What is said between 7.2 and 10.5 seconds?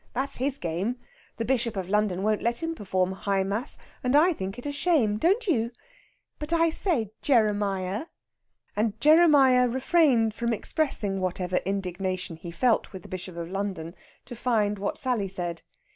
Jeremiah!" And Jeremiah refrained